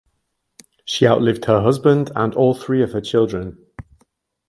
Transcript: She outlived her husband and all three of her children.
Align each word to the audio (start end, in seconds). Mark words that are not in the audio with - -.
She 0.83 1.05
outlived 1.05 1.45
her 1.45 1.61
husband 1.61 2.09
and 2.15 2.33
all 2.33 2.55
three 2.55 2.81
of 2.81 2.91
her 2.93 3.01
children. 3.01 3.63